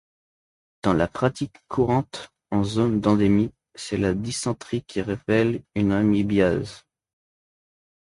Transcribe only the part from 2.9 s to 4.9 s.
d'endémie, c'est la dysenterie